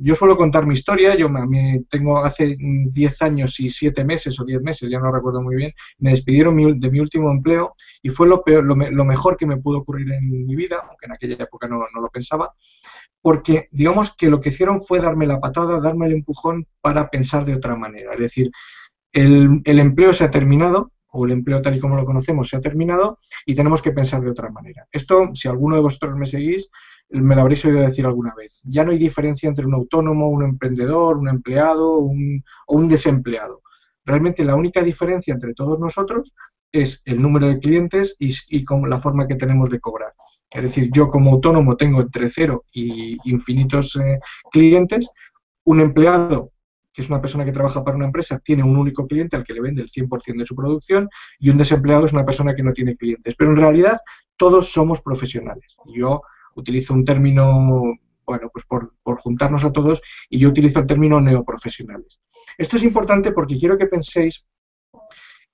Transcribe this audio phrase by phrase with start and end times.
[0.00, 4.44] yo suelo contar mi historia, yo me, tengo hace 10 años y 7 meses o
[4.44, 8.28] 10 meses, ya no recuerdo muy bien, me despidieron de mi último empleo y fue
[8.28, 11.68] lo, peor, lo, mejor que me pudo ocurrir en mi vida, aunque en aquella época
[11.68, 12.52] no, lo pensaba,
[13.20, 17.44] porque digamos que lo que hicieron fue darme la patada, darme el empujón para pensar
[17.44, 18.14] de otra manera.
[18.14, 18.50] Es decir,
[19.12, 22.60] el empleo se ha terminado, o el empleo tal y como lo conocemos se ha
[22.60, 24.86] terminado y tenemos que pensar de otra manera.
[24.92, 26.70] Esto, si alguno de vosotros me seguís,
[27.10, 28.62] me lo habréis oído decir alguna vez.
[28.64, 33.62] Ya no hay diferencia entre un autónomo, un emprendedor, un empleado un, o un desempleado.
[34.04, 36.34] Realmente la única diferencia entre todos nosotros
[36.72, 40.12] es el número de clientes y, y con la forma que tenemos de cobrar.
[40.50, 44.18] Es decir, yo como autónomo tengo entre cero y infinitos eh,
[44.50, 45.10] clientes.
[45.64, 46.52] Un empleado,
[46.92, 49.52] que es una persona que trabaja para una empresa, tiene un único cliente al que
[49.52, 52.72] le vende el 100% de su producción y un desempleado es una persona que no
[52.72, 53.34] tiene clientes.
[53.36, 53.98] Pero en realidad
[54.36, 55.76] todos somos profesionales.
[55.94, 56.22] Yo
[56.58, 57.82] utilizo un término,
[58.26, 62.20] bueno, pues por, juntarnos a todos, y yo utilizo el término neoprofesionales.
[62.56, 64.44] Esto es importante porque quiero que penséis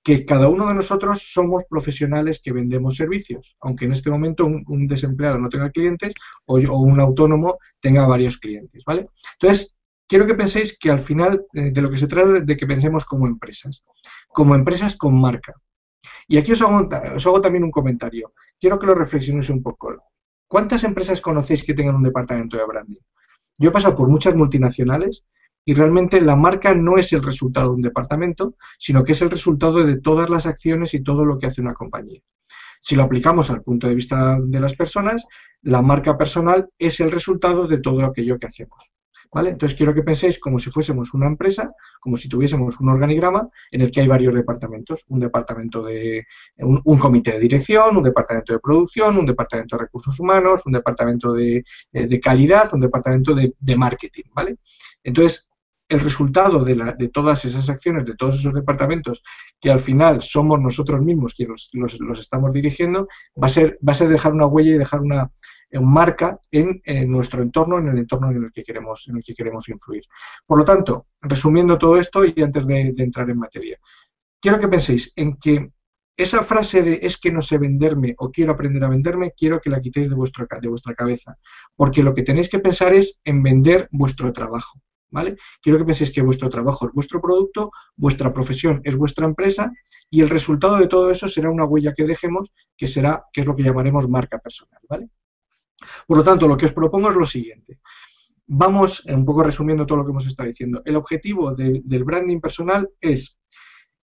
[0.03, 4.87] que cada uno de nosotros somos profesionales que vendemos servicios, aunque en este momento un,
[4.87, 6.13] desempleado no tenga clientes
[6.45, 9.07] o, un autónomo tenga varios clientes, ¿vale?
[9.39, 9.75] Entonces,
[10.07, 13.03] quiero que penséis que al final eh, de lo que se trata de que pensemos
[13.03, 13.83] como empresas,
[14.27, 15.53] como empresas con marca.
[16.27, 18.33] Y aquí os hago, os hago también un comentario.
[18.59, 19.95] Quiero que lo reflexionéis un poco.
[20.47, 22.99] ¿Cuántas empresas conocéis que tengan un departamento de branding?
[23.57, 25.25] Yo he pasado por muchas multinacionales
[25.65, 29.31] y realmente la marca no es el resultado de un departamento, sino que es el
[29.31, 32.21] resultado de todas las acciones y todo lo que hace una compañía.
[32.79, 35.25] Si lo aplicamos al punto de vista de las personas,
[35.63, 38.91] la marca personal es el resultado de todo aquello que hacemos.
[39.43, 43.81] Entonces quiero que penséis como si fuésemos una empresa, como si tuviésemos un organigrama en
[43.81, 46.25] el que hay varios departamentos, un departamento de
[46.57, 51.33] un, comité de dirección, un departamento de producción, un departamento de recursos humanos, un departamento
[51.33, 54.57] de, eh, calidad, un departamento de, marketing, ¿vale?
[55.03, 55.49] Entonces
[55.89, 59.21] el resultado de, la, de, todas esas acciones, de todos esos departamentos,
[59.59, 63.07] que al final somos nosotros mismos quienes los, los, estamos dirigiendo,
[63.41, 65.29] va a, ser, va a ser dejar una huella y dejar una,
[65.81, 66.81] marca en,
[67.11, 70.03] nuestro entorno, en el entorno en el que queremos, en el que queremos influir.
[70.45, 73.77] Por lo tanto, resumiendo todo esto y antes de, entrar en materia,
[74.39, 75.71] quiero que penséis en que
[76.17, 79.69] esa frase de es que no sé venderme o quiero aprender a venderme, quiero que
[79.69, 81.37] la quitéis de, vuestro, de vuestra cabeza,
[81.75, 84.79] porque lo que tenéis que pensar es en vender vuestro trabajo.
[85.11, 85.37] ¿Vale?
[85.61, 89.71] Quiero que penséis que vuestro trabajo es vuestro producto, vuestra profesión es vuestra empresa
[90.09, 93.47] y el resultado de todo eso será una huella que dejemos, que será, que es
[93.47, 95.09] lo que llamaremos marca personal, ¿vale?
[96.07, 97.79] Por lo tanto, lo que os propongo es lo siguiente.
[98.47, 100.81] Vamos, un poco resumiendo todo lo que hemos estado diciendo.
[100.85, 103.39] El objetivo del branding personal es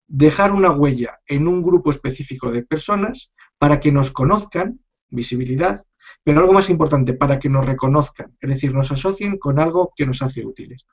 [0.08, 5.86] dejar una huella en un grupo específico de personas para que nos conozcan, visibilidad,
[6.24, 10.06] pero algo más importante, para que nos reconozcan, es decir, nos asocien con algo que
[10.06, 10.86] nos hace útiles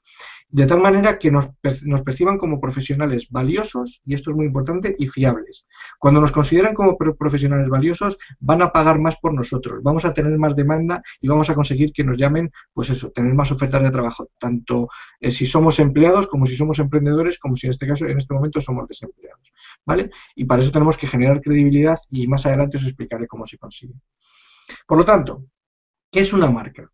[0.51, 1.51] de tal manera que nos,
[2.05, 5.67] perciban como profesionales valiosos, y esto es muy importante, y fiables.
[5.99, 10.37] Cuando nos consideran como profesionales valiosos, van a pagar más por nosotros, vamos a tener
[10.39, 13.91] más demanda y vamos a conseguir que nos llamen, pues eso, tener más ofertas de
[13.91, 14.89] trabajo, tanto
[15.21, 18.33] eh, si somos empleados como si somos emprendedores, como si en este caso, en este
[18.33, 19.53] momento, somos desempleados.
[19.85, 20.11] ¿Vale?
[20.35, 23.95] Y para eso tenemos que generar credibilidad y más adelante os explicaré cómo se consigue.
[24.89, 25.45] Por lo tanto,
[26.11, 26.91] ¿qué es una marca?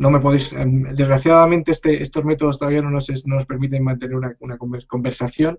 [0.00, 4.58] no me podéis, em, desgraciadamente este, estos métodos todavía no nos, nos permiten mantener una,
[4.88, 5.58] conversación,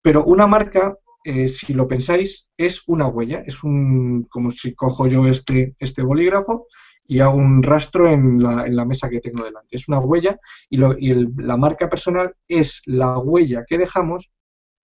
[0.00, 5.06] pero una marca, eh, si lo pensáis, es una huella, es un, como si cojo
[5.08, 6.66] yo este, este bolígrafo
[7.04, 9.76] y hago un rastro en la, en la mesa que tengo delante.
[9.76, 10.38] Es una huella
[10.70, 14.30] y, lo, y la marca personal es la huella que dejamos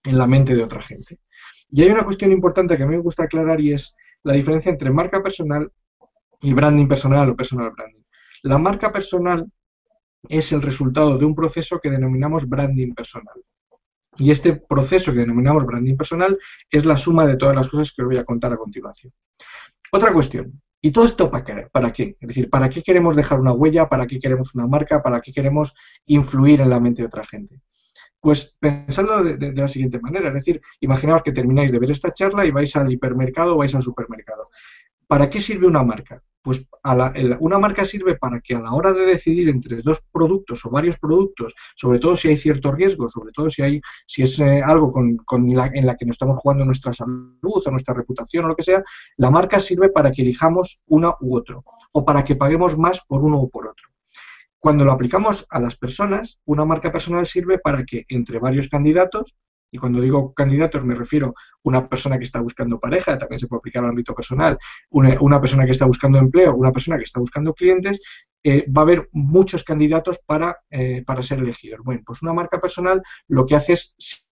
[0.02, 1.20] en la mente de otra gente.
[1.70, 4.70] Y hay una cuestión importante que a mí me gusta aclarar y es la diferencia
[4.70, 5.70] entre marca personal
[6.40, 8.02] y branding personal o personal branding.
[8.42, 9.50] La marca personal
[10.28, 13.34] es el resultado de un proceso que denominamos branding personal.
[14.16, 16.38] Y este proceso que denominamos branding personal
[16.70, 19.12] es la suma de todas las cosas que os voy a contar a continuación.
[19.92, 20.60] Otra cuestión.
[20.80, 21.68] ¿Y todo esto para qué?
[21.72, 22.16] ¿Para qué?
[22.20, 23.88] Es decir, ¿para qué queremos dejar una huella?
[23.88, 25.02] ¿Para qué queremos una marca?
[25.02, 25.74] ¿Para qué queremos
[26.06, 27.60] influir en la mente de otra gente?
[28.20, 32.12] Pues pensadlo de, de, la siguiente manera, es decir, imaginaos que termináis de ver esta
[32.12, 34.48] charla y vais al hipermercado o vais al supermercado.
[35.06, 36.22] ¿Para qué sirve una marca?
[36.48, 36.66] Pues
[37.40, 40.98] una marca sirve para que a la hora de decidir entre dos productos o varios
[40.98, 44.90] productos, sobre todo si hay cierto riesgo, sobre todo si hay si es eh, algo
[44.90, 48.62] con, en la que nos estamos jugando nuestra salud o nuestra reputación o lo que
[48.62, 48.82] sea,
[49.18, 53.22] la marca sirve para que elijamos una u otro o para que paguemos más por
[53.22, 53.86] uno o por otro.
[54.58, 59.36] Cuando lo aplicamos a las personas, una marca personal sirve para que entre varios candidatos
[59.70, 61.32] y cuando digo candidatos me refiero a
[61.62, 64.58] una persona que está buscando pareja, también se puede aplicar al ámbito personal,
[64.90, 68.00] una, persona que está buscando empleo, una persona que está buscando clientes,
[68.44, 71.80] eh, va a haber muchos candidatos para, eh, para ser elegidos.
[71.82, 74.27] Bueno, pues una marca personal lo que hace es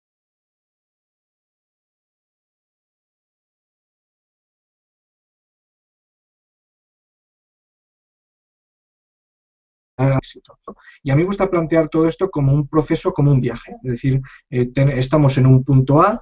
[9.97, 10.57] éxito.
[11.03, 13.73] Y a mí me gusta plantear todo esto como un proceso, como un viaje.
[13.83, 16.21] Es decir, eh, estamos en un punto A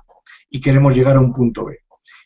[0.50, 1.80] y queremos llegar a un punto B.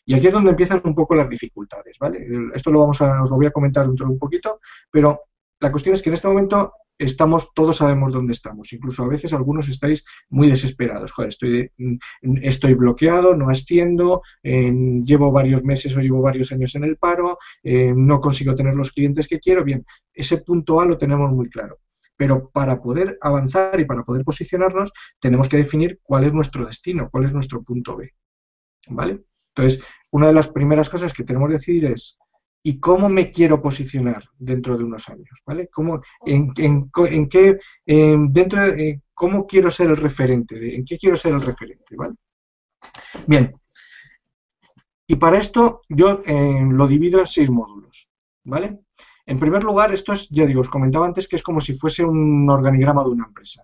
[0.04, 2.26] Y aquí es donde empiezan un poco las dificultades, ¿vale?
[2.54, 4.60] Esto lo vamos a, os lo voy a comentar dentro de un poquito,
[4.90, 5.20] pero
[5.60, 8.72] la cuestión es que en este momento estamos, todos sabemos dónde estamos.
[8.72, 11.12] Incluso a veces algunos estáis muy desesperados.
[11.12, 11.96] Joder, estoy, mm,
[12.42, 17.92] estoy bloqueado, no asciendo, llevo varios meses o llevo varios años en el paro, eh,
[17.96, 19.64] no consigo tener los clientes que quiero.
[19.64, 21.78] Bien, ese punto A lo tenemos muy claro.
[22.16, 27.08] Pero para poder avanzar y para poder posicionarnos, tenemos que definir cuál es nuestro destino,
[27.10, 28.12] cuál es nuestro punto B.
[28.88, 29.22] ¿Vale?
[29.54, 32.18] Entonces, una de las primeras cosas que tenemos que decidir es
[32.68, 35.68] y cómo me quiero posicionar dentro de unos años, ¿vale?
[35.68, 41.40] ¿Cómo, en, qué, dentro de, cómo quiero ser el referente, en qué quiero ser el
[41.40, 42.16] referente, ¿vale?
[43.26, 43.54] Bien,
[45.06, 48.10] y para esto yo eh, lo divido en seis módulos,
[48.44, 48.80] ¿vale?
[49.24, 52.04] En primer lugar, esto es, ya digo, os comentaba antes que es como si fuese
[52.04, 53.62] un organigrama de una empresa.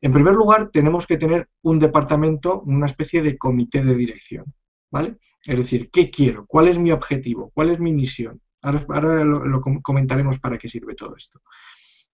[0.00, 4.46] En primer lugar, tenemos que tener un departamento, una especie de comité de dirección,
[4.90, 5.18] ¿vale?
[5.44, 6.46] Es decir, ¿qué quiero?
[6.46, 7.50] ¿Cuál es mi objetivo?
[7.54, 8.40] ¿Cuál es mi misión?
[8.66, 11.40] Ahora, lo, comentaremos para qué sirve todo esto.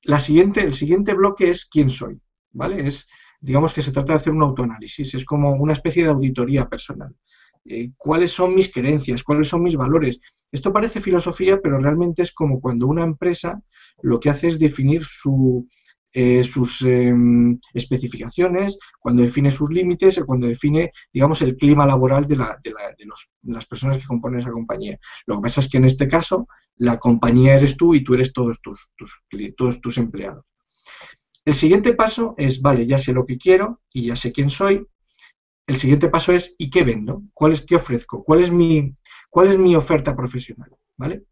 [0.03, 2.21] La siguiente, el siguiente bloque es quién soy,
[2.51, 2.87] ¿vale?
[2.87, 3.09] Es,
[3.41, 7.15] digamos que se trata de hacer un autoanálisis, es como una especie de auditoría personal.
[7.65, 9.23] Eh, ¿Cuáles son mis creencias?
[9.23, 10.21] ¿Cuáles son mis valores?
[10.51, 13.63] Esto parece filosofía, pero realmente es como cuando una empresa
[14.03, 15.67] lo que hace es definir su,
[16.15, 22.27] eh, sus em, especificaciones, cuando define sus límites o cuando define, digamos, el clima laboral
[22.27, 23.07] de, la, de, la, de,
[23.45, 24.99] las personas que componen esa compañía.
[25.27, 28.33] Lo que pasa es que en este caso la compañía eres tú y tú eres
[28.33, 29.11] todos tus, tus,
[29.57, 30.45] todos tus empleados.
[31.45, 34.87] El siguiente paso es, vale, ya sé lo que quiero y ya sé quién soy.
[35.67, 37.23] El siguiente paso es, ¿y qué vendo?
[37.33, 38.23] ¿Cuál es, qué ofrezco?
[38.23, 38.95] ¿Cuál es mi,
[39.31, 40.71] cuál es mi oferta profesional?
[40.97, 41.25] ¿Vale?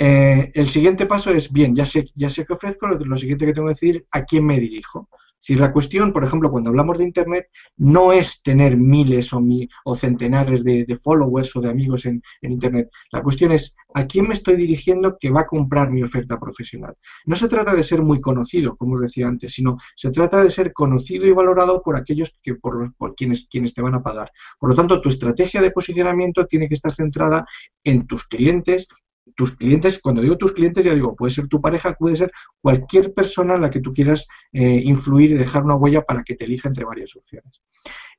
[0.00, 3.74] Eh, el siguiente paso es, bien, ya sé, qué ofrezco, lo, siguiente que tengo que
[3.74, 5.08] decir, a quién me dirijo.
[5.40, 10.62] Si la cuestión, por ejemplo, cuando hablamos de Internet, no es tener miles o, centenares
[10.64, 12.90] de, followers o de amigos en, Internet.
[13.12, 16.94] La cuestión es a quién me estoy dirigiendo que va a comprar mi oferta profesional.
[17.24, 20.50] No se trata de ser muy conocido, como os decía antes, sino se trata de
[20.50, 24.30] ser conocido y valorado por aquellos que por, quienes, quienes te van a pagar.
[24.58, 27.46] Por lo tanto, tu estrategia de posicionamiento tiene que estar centrada
[27.84, 28.88] en tus clientes,
[29.36, 32.30] tus clientes, cuando digo tus clientes, ya digo, puede ser tu pareja, puede ser
[32.60, 36.34] cualquier persona en la que tú quieras eh, influir y dejar una huella para que
[36.34, 37.60] te elija entre varias opciones.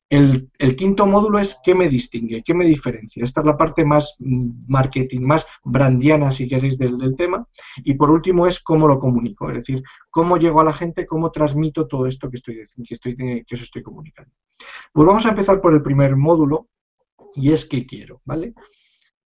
[0.10, 3.24] El, quinto módulo es qué me distingue, qué me diferencia.
[3.24, 7.48] Esta es la parte más mm, marketing, más brandiana, si queréis, del, tema.
[7.84, 11.30] Y por último es cómo lo comunico, es decir, cómo llego a la gente, cómo
[11.30, 14.32] transmito todo esto que, estoy, que, estoy, que os estoy comunicando.
[14.92, 16.68] Pues vamos a empezar por el primer módulo
[17.36, 18.56] y es qué quiero, ¿vale?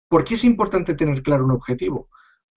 [0.09, 2.09] ¿Por qué es importante tener claro un objetivo?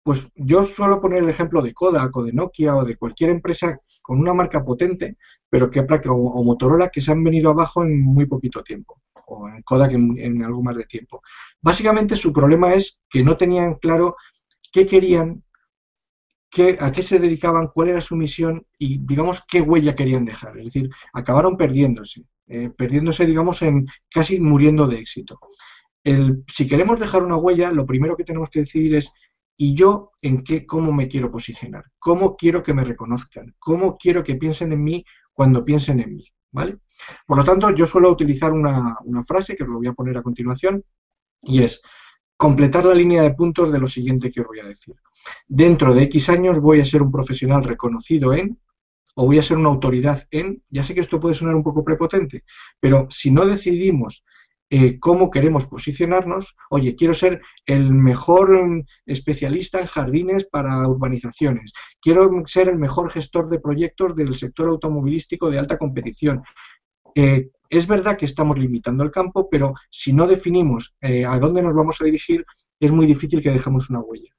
[0.03, 3.77] Pues yo suelo poner el ejemplo de Kodak o de Nokia o de cualquier empresa
[4.01, 5.17] con una marca potente,
[5.49, 9.61] pero que o, Motorola que se han venido abajo en muy poquito tiempo, o en
[9.61, 11.21] Kodak en, algo más de tiempo.
[11.61, 14.15] Básicamente su problema es que no tenían claro
[14.71, 15.43] qué querían,
[16.79, 20.57] a qué se dedicaban, cuál era su misión y, digamos, qué huella querían dejar.
[20.57, 25.39] Es decir, acabaron perdiéndose, eh, perdiéndose, digamos, en casi muriendo de éxito
[26.03, 29.11] si queremos dejar una huella, lo primero que tenemos que decidir es
[29.57, 31.85] ¿y yo en qué, cómo me quiero posicionar?
[31.99, 33.53] ¿Cómo quiero que me reconozcan?
[33.59, 36.25] ¿Cómo quiero que piensen en mí cuando piensen en mí?
[36.51, 36.79] ¿Vale?
[37.25, 40.17] Por lo tanto, yo suelo utilizar una, una frase que os lo voy a poner
[40.17, 40.83] a continuación
[41.41, 41.81] y es
[42.35, 44.95] completar la línea de puntos de lo siguiente que os voy a decir.
[45.47, 48.59] Dentro de X años voy a ser un profesional reconocido en
[49.15, 51.83] o voy a ser una autoridad en, ya sé que esto puede sonar un poco
[51.83, 52.43] prepotente,
[52.79, 54.23] pero si no decidimos
[54.73, 56.55] eh, cómo queremos posicionarnos.
[56.69, 61.73] Oye, quiero ser el mejor mm, especialista en jardines para urbanizaciones.
[61.99, 66.41] Quiero ser el mejor gestor de proyectos del sector automovilístico de alta competición.
[67.15, 71.61] Eh, es verdad que estamos limitando el campo, pero si no definimos eh, a dónde
[71.61, 72.45] nos vamos a dirigir,
[72.79, 74.33] es muy difícil que dejemos una huella.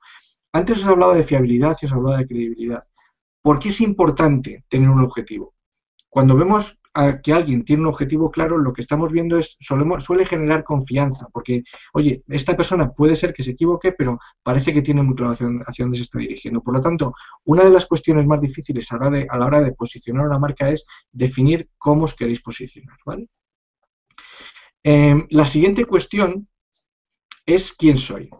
[0.50, 2.82] Antes os hablaba de fiabilidad y os hablaba de credibilidad.
[3.42, 5.52] ¿Por qué es importante tener un objetivo?
[6.08, 10.26] Cuando vemos a que alguien tiene un objetivo claro, lo que estamos viendo es, suele
[10.26, 11.62] generar confianza, porque,
[11.94, 15.84] oye, esta persona puede ser que se equivoque, pero parece que tiene muy claro hacia,
[15.84, 16.62] dónde se está dirigiendo.
[16.62, 19.60] Por lo tanto, una de las cuestiones más difíciles a la, de, a la hora
[19.60, 22.98] de posicionar una marca es definir cómo os queréis posicionar.
[24.82, 26.48] Em, la siguiente cuestión
[27.46, 28.30] es quién soy.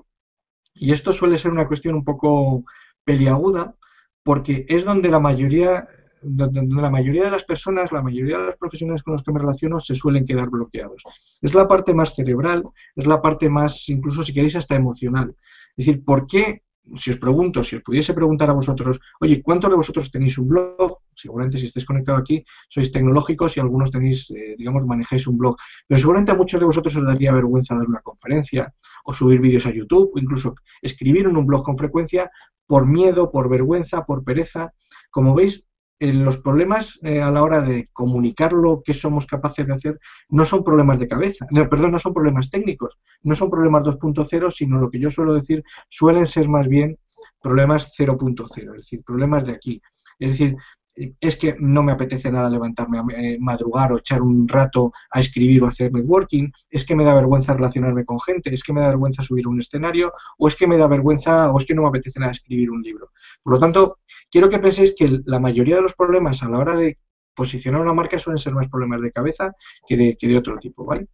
[0.74, 2.64] Y esto suele ser una cuestión un poco
[3.04, 3.76] peliaguda,
[4.22, 5.88] porque es donde la mayoría
[6.22, 9.40] donde la mayoría de las personas, la mayoría de los profesionales con los que me
[9.40, 11.02] relaciono se suelen quedar bloqueados.
[11.40, 12.64] Es la parte más cerebral,
[12.94, 15.34] es la parte más, incluso si queréis, hasta emocional.
[15.76, 16.62] Es decir, ¿por qué
[16.96, 20.48] si os pregunto, si os pudiese preguntar a vosotros, oye, ¿cuántos de vosotros tenéis un
[20.48, 20.98] blog?
[21.14, 25.56] Seguramente si estáis conectados aquí sois tecnológicos y algunos tenéis, eh, digamos, manejáis un blog.
[25.86, 28.74] Pero seguramente a muchos de vosotros os daría vergüenza dar una conferencia
[29.04, 32.30] o subir vídeos a YouTube o incluso escribir en un blog con frecuencia
[32.66, 34.72] por miedo, por vergüenza, por pereza.
[35.10, 35.66] Como veis,
[36.00, 40.44] los problemas eh, a la hora de comunicar lo que somos capaces de hacer no
[40.44, 44.90] son problemas de cabeza, perdón, no son problemas técnicos, no son problemas 2.0, sino lo
[44.90, 46.98] que yo suelo decir suelen ser más bien
[47.40, 49.82] problemas 0.0, es decir, problemas de aquí.
[50.18, 50.56] Es decir,
[50.94, 55.20] es que no me apetece nada levantarme a eh, madrugar o echar un rato a
[55.20, 58.82] escribir o hacer networking, es que me da vergüenza relacionarme con gente, es que me
[58.82, 61.82] da vergüenza subir un escenario, o es que me da vergüenza, o es que no
[61.82, 63.10] me apetece nada escribir un libro.
[63.42, 63.98] Por lo tanto,
[64.30, 66.98] quiero que penséis que la mayoría de los problemas a la hora de
[67.34, 69.52] posicionar una marca suelen ser más problemas de cabeza
[69.86, 71.08] que de, otro tipo, ¿vale?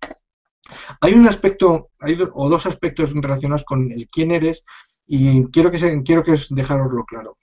[1.01, 4.65] Hay un aspecto, hay o dos aspectos relacionados con el quién eres
[5.07, 7.39] y quiero que, se, quiero que os dejároslo claro.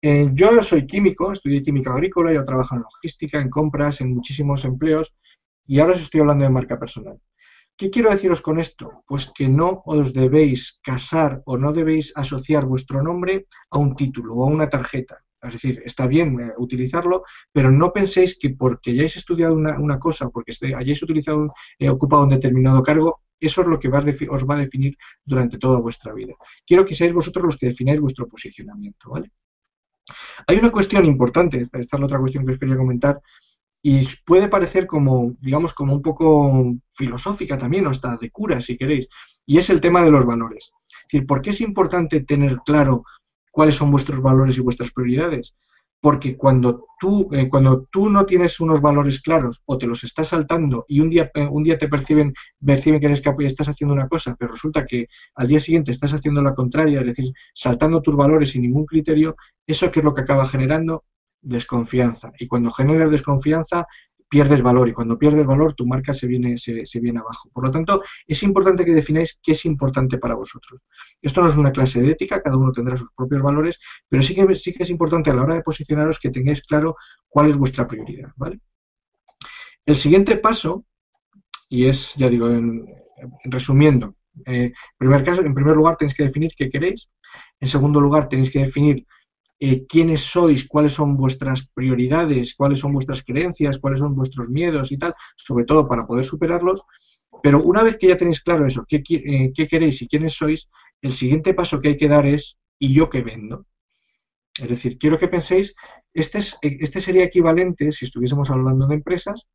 [0.00, 4.64] Eh, yo soy químico, estudié química agrícola, yo trabajo en logística, en compras, en muchísimos
[4.64, 5.14] empleos
[5.66, 7.18] y ahora os estoy hablando de marca personal.
[7.76, 9.04] ¿Qué quiero deciros con esto?
[9.06, 14.34] Pues que no os debéis casar o no debéis asociar vuestro nombre a un título
[14.34, 15.18] o a una tarjeta.
[15.42, 20.26] Es decir, está bien eh, utilizarlo, pero no penséis que porque hayáis estudiado una, cosa
[20.26, 24.54] o porque hayáis utilizado, eh, ocupado un determinado cargo, eso es lo que os va
[24.54, 26.34] a definir durante toda vuestra vida.
[26.66, 29.30] Quiero que seáis vosotros los que defináis vuestro posicionamiento, ¿vale?
[30.48, 33.20] Hay una cuestión importante, esta es la otra cuestión que os quería comentar,
[33.82, 38.78] y puede parecer como, digamos, como un poco filosófica también, o hasta de cura, si
[38.78, 39.08] queréis,
[39.44, 40.72] y es el tema de los valores.
[40.88, 43.04] Es decir, ¿por qué es importante tener claro
[43.52, 45.54] cuáles son vuestros valores y vuestras prioridades?
[46.00, 50.28] Porque cuando tú, eh, cuando tú no tienes unos valores claros o te los estás
[50.28, 52.32] saltando y un día, eh, un día te perciben,
[52.64, 55.90] perciben que eres capaz y estás haciendo una cosa, pero resulta que al día siguiente
[55.90, 59.36] estás haciendo la contraria, es decir, saltando tus valores sin ningún criterio,
[59.66, 61.04] eso que es lo que acaba generando
[61.40, 62.32] desconfianza.
[62.38, 63.86] Y cuando generas desconfianza,
[64.28, 67.48] pierdes valor y cuando pierdes valor tu marca se viene, se, viene abajo.
[67.52, 70.80] Por lo tanto, es importante que defináis qué es importante para vosotros.
[71.22, 74.34] Esto no es una clase de ética, cada uno tendrá sus propios valores, pero sí
[74.34, 76.96] que, sí que es importante a la hora de posicionaros que tengáis claro
[77.28, 78.30] cuál es vuestra prioridad.
[78.36, 78.60] ¿vale?
[79.86, 80.84] El siguiente paso,
[81.68, 82.86] y es, ya digo, en,
[83.44, 84.14] resumiendo,
[84.46, 87.08] eh, primer caso, en primer lugar tenéis que definir qué queréis,
[87.60, 89.06] en segundo lugar tenéis que definir
[89.60, 94.92] eh, quiénes sois, cuáles son vuestras prioridades, cuáles son vuestras creencias, cuáles son vuestros miedos
[94.92, 96.82] y tal, sobre todo para poder superarlos.
[97.42, 100.68] Pero una vez que ya tenéis claro eso, qué, eh, queréis y quiénes sois,
[101.02, 103.66] el siguiente paso que hay que dar es ¿y yo qué vendo?
[104.60, 105.74] Es decir, quiero que penséis,
[106.12, 109.46] este, es, este sería equivalente, si estuviésemos hablando de empresas,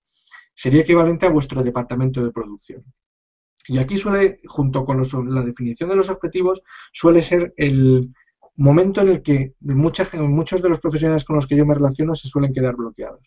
[0.53, 2.83] sería equivalente a vuestro departamento de producción.
[3.67, 5.01] Y aquí suele, junto con
[5.33, 8.13] la definición de los objetivos, suele ser el,
[8.55, 12.27] momento en el que muchos de los profesionales con los que yo me relaciono se
[12.27, 13.21] suelen quedar bloqueados.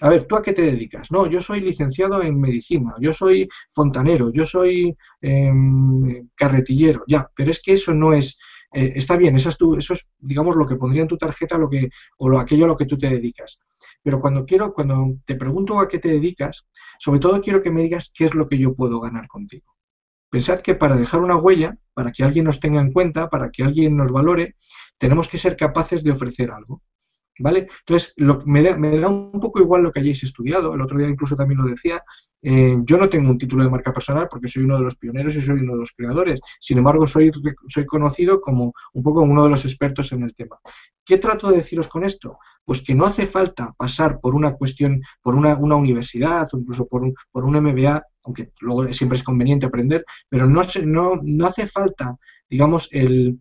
[0.00, 1.10] A ver, ¿tú a qué te dedicas?
[1.10, 7.50] No, yo soy licenciado en medicina, yo soy fontanero, yo soy em, carretillero, ya, pero
[7.50, 8.38] es que eso no es,
[8.72, 11.68] eh, está bien, eso es, eso es, digamos, lo que pondría en tu tarjeta lo
[11.68, 13.58] que, o lo, aquello a lo que tú te dedicas.
[14.02, 16.66] Pero cuando quiero, cuando te pregunto a qué te dedicas,
[17.00, 19.77] sobre todo quiero que me digas qué es lo que yo puedo ganar contigo.
[20.30, 23.64] Pensad que para dejar una huella, para que alguien nos tenga en cuenta, para que
[23.64, 24.56] alguien nos valore,
[24.98, 26.82] tenemos que ser capaces de ofrecer algo.
[27.40, 27.68] ¿Vale?
[27.80, 30.98] Entonces, lo, me, da, me, da, un poco igual lo que hayáis estudiado, el otro
[30.98, 32.02] día incluso también lo decía,
[32.42, 35.36] eh, yo no tengo un título de marca personal porque soy uno de los pioneros
[35.36, 37.30] y soy uno de los creadores, sin embargo soy,
[37.68, 40.58] soy conocido como un poco uno de los expertos en el tema.
[41.04, 42.38] ¿Qué trato de deciros con esto?
[42.64, 46.86] Pues que no hace falta pasar por una cuestión, por una, una universidad o incluso
[46.86, 51.46] por un, por un MBA aunque luego siempre es conveniente aprender, pero no, no, no
[51.46, 52.16] hace falta,
[52.48, 53.40] digamos, el,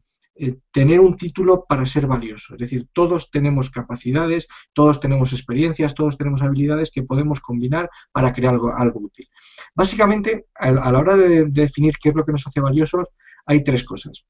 [0.71, 2.53] tener un título para ser valioso.
[2.53, 8.31] Es decir, todos tenemos capacidades, todos tenemos experiencias, todos tenemos habilidades que podemos combinar para
[8.33, 9.27] crear algo, algo útil.
[9.75, 13.09] Básicamente, a, la hora de, definir qué es lo que nos hace valiosos,
[13.45, 14.25] hay tres cosas.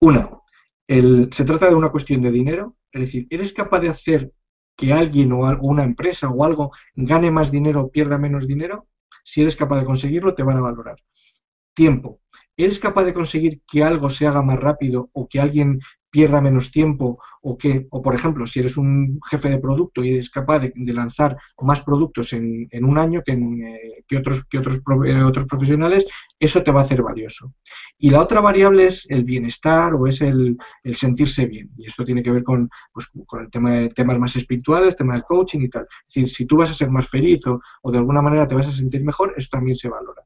[0.00, 0.28] Una,
[0.86, 4.32] se trata de una cuestión de dinero, es decir, ¿eres capaz de hacer
[4.76, 8.86] que alguien o una empresa o algo gane más dinero o pierda menos dinero,
[9.24, 10.96] si eres capaz de conseguirlo, te van a valorar.
[11.74, 12.20] Tiempo.
[12.56, 16.70] ¿Eres capaz de conseguir que algo se haga más rápido o que alguien pierda menos
[16.70, 20.58] tiempo o que, o por ejemplo, si eres un jefe de producto y eres capaz
[20.60, 25.46] de, lanzar más productos en, un año que, eh, que otros, que otros, eh, otros
[25.46, 26.06] profesionales,
[26.38, 27.54] eso te va a hacer valioso.
[27.96, 30.58] Y la otra variable es el bienestar o es el,
[30.94, 31.70] sentirse bien.
[31.76, 35.14] Y esto tiene que ver con, pues, con el tema de temas más espirituales, tema
[35.14, 35.86] del coaching y tal.
[36.08, 38.54] Es decir, si tú vas a ser más feliz o, o de alguna manera te
[38.54, 40.22] vas a sentir mejor, eso también se valora.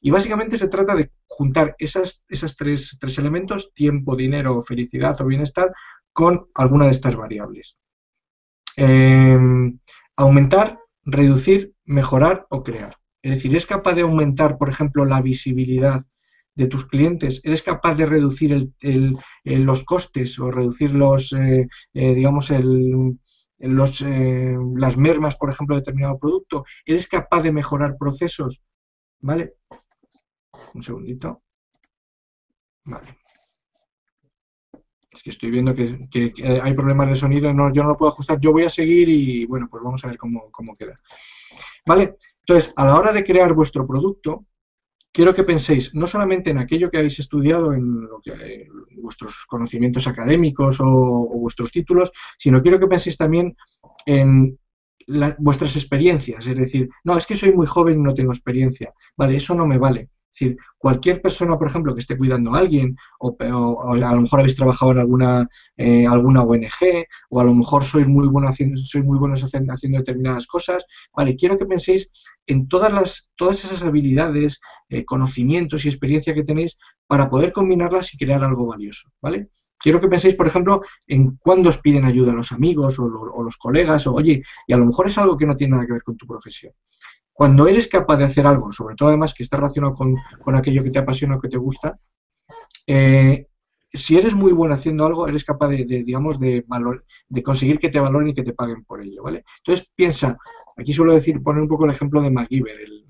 [0.00, 5.26] Y básicamente se trata de juntar esas, esas tres, tres elementos, tiempo, dinero, felicidad o
[5.26, 5.72] bienestar,
[6.12, 7.76] con alguna de estas variables.
[8.76, 9.78] Em,
[10.16, 12.96] aumentar, reducir, mejorar o crear.
[13.22, 16.04] Es decir, ¿es capaz de aumentar, por ejemplo, la visibilidad
[16.54, 17.40] de tus clientes?
[17.44, 18.70] ¿Eres capaz de reducir
[19.44, 22.50] los costes o reducir los, eh, eh, digamos,
[23.58, 26.64] los, eh, las mermas, por ejemplo, de determinado producto?
[26.84, 28.60] ¿Eres capaz de mejorar procesos?
[29.20, 29.54] ¿Vale?
[30.74, 31.42] Un segundito.
[32.84, 33.18] Vale.
[35.12, 38.38] Es que estoy viendo que, hay problemas de sonido, no, yo no lo puedo ajustar.
[38.40, 40.94] Yo voy a seguir y bueno, pues vamos a ver cómo, queda.
[41.86, 42.16] ¿Vale?
[42.40, 44.46] Entonces, a la hora de crear vuestro producto,
[45.12, 50.06] quiero que penséis no solamente en aquello que habéis estudiado, en lo que, vuestros conocimientos
[50.06, 53.56] académicos o, vuestros títulos, sino quiero que penséis también
[54.06, 54.58] en
[55.38, 56.46] vuestras experiencias.
[56.46, 58.92] Es decir, no, es que soy muy joven y no tengo experiencia.
[59.16, 60.10] Vale, eso no me vale.
[60.38, 64.56] Decir, cualquier persona, por ejemplo, que esté cuidando a alguien, o, a lo mejor habéis
[64.56, 69.04] trabajado en alguna, eh, alguna ONG, o a lo mejor sois muy, buenos haciendo, sois
[69.04, 72.08] muy buenos haciendo determinadas cosas, vale, quiero que penséis
[72.46, 78.14] en todas, las, todas esas habilidades, eh, conocimientos y experiencia que tenéis para poder combinarlas
[78.14, 79.48] y crear algo valioso, ¿vale?
[79.80, 83.56] Quiero que penséis, por ejemplo, en cuándo os piden ayuda los amigos o, o los
[83.56, 86.02] colegas, o oye, y a lo mejor es algo que no tiene nada que ver
[86.02, 86.72] con tu profesión.
[87.38, 90.90] Cuando eres capaz de hacer algo, sobre todo además que está relacionado con, aquello que
[90.90, 91.96] te apasiona o que te gusta,
[92.84, 93.46] eh,
[93.92, 97.90] si eres muy bueno haciendo algo, eres capaz de, digamos, de, valor, de conseguir que
[97.90, 99.44] te valoren y que te paguen por ello, ¿vale?
[99.58, 100.36] Entonces piensa,
[100.76, 103.06] aquí suelo decir, poner un poco el ejemplo de MacGyver, el,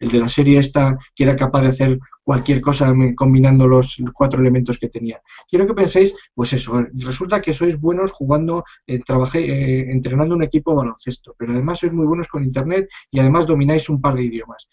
[0.00, 1.98] el de la serie esta que era capaz de hacer
[2.28, 5.18] cualquier cosa combinando los cuatro elementos que tenía.
[5.48, 10.42] Quiero que penséis, pues eso, resulta que sois buenos jugando, eh, trabajé, eh, entrenando un
[10.42, 14.24] equipo baloncesto, pero además sois muy buenos con Internet y además domináis un par de
[14.24, 14.68] idiomas.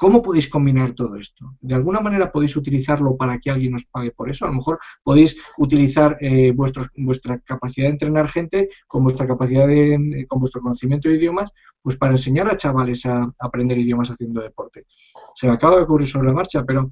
[0.00, 1.58] ¿Cómo podéis combinar todo esto?
[1.60, 4.46] ¿De alguna manera podéis utilizarlo para que alguien os pague por eso?
[4.46, 10.24] A lo mejor podéis utilizar eh, vuestra capacidad de entrenar gente con vuestra capacidad de,
[10.26, 11.50] con vuestro conocimiento de idiomas,
[11.82, 14.86] pues para enseñar a chavales a, aprender idiomas haciendo deporte.
[15.34, 16.90] Se me acaba de ocurrir sobre la marcha, pero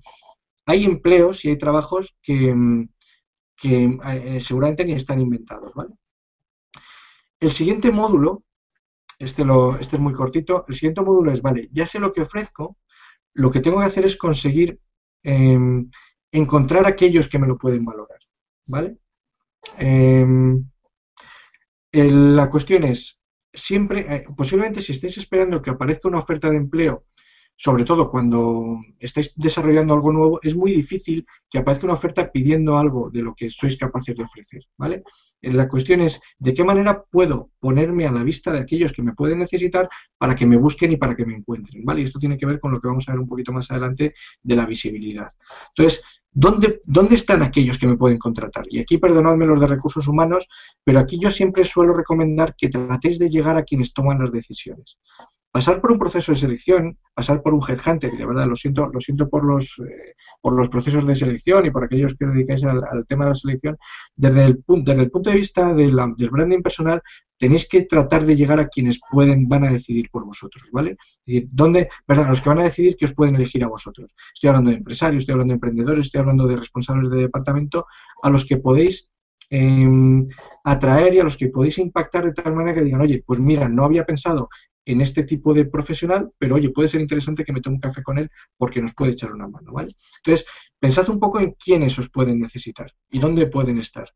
[0.67, 2.55] hay empleos y hay trabajos que,
[3.65, 5.95] eh, seguramente ni están inventados, ¿vale?
[7.41, 8.43] El siguiente módulo,
[9.19, 12.21] este, lo, este es muy cortito, el siguiente módulo es, vale, ya sé lo que
[12.21, 12.77] ofrezco,
[13.35, 14.79] lo que tengo que hacer es conseguir
[15.23, 15.91] em,
[16.33, 18.19] encontrar aquellos que me lo pueden valorar,
[18.67, 18.99] ¿vale?
[19.79, 20.65] Em,
[21.93, 23.21] la cuestión es,
[23.53, 27.05] siempre, eh, posiblemente si estáis esperando que aparezca una oferta de empleo,
[27.61, 32.79] sobre todo cuando estáis desarrollando algo nuevo, es muy difícil que aparezca una oferta pidiendo
[32.79, 35.03] algo de lo que sois capaces de ofrecer, ¿vale?
[35.43, 39.03] Eh, la cuestión es de qué manera puedo ponerme a la vista de aquellos que
[39.03, 42.03] me pueden necesitar para que me busquen y para que me encuentren, ¿vale?
[42.03, 44.15] Y esto tiene que ver con lo que vamos a ver un poquito más adelante
[44.41, 45.29] de la visibilidad.
[45.77, 48.67] Entonces, ¿dónde, ¿dónde están aquellos que me pueden contratar?
[48.71, 50.47] Y aquí perdonadme los de recursos humanos,
[50.85, 54.97] pero aquí yo siempre suelo recomendar que tratéis de llegar a quienes toman las decisiones
[55.51, 59.01] pasar por un proceso de selección, pasar por un headhunter, de verdad lo siento, lo
[59.01, 63.07] siento por los eh, por los procesos de selección y por aquellos que dedicáis al,
[63.09, 63.77] tema de la selección,
[64.15, 65.97] desde el, desde el punto de vista del
[66.31, 67.03] branding personal,
[67.39, 70.93] tenéis que tratar de llegar a quienes pueden, van a decidir por vosotros, ¿vale?
[70.93, 74.15] Es decir, ¿dónde, a los que van a decidir que os pueden elegir a vosotros.
[74.35, 77.87] Estoy hablando de empresarios, estoy hablando de emprendedores, estoy hablando de responsables de departamento,
[78.23, 79.11] a los que podéis
[79.51, 80.29] em,
[80.65, 83.69] atraer y a los que podéis impactar de tal manera que digan, oye, pues mira,
[83.69, 84.49] no había pensado
[84.91, 88.03] en este tipo de profesional, pero oye, puede ser interesante que me tome un café
[88.03, 89.95] con él porque nos puede echar una mano, ¿vale?
[90.25, 90.47] Entonces,
[90.79, 94.09] pensad un poco en quiénes os pueden necesitar y dónde pueden estar.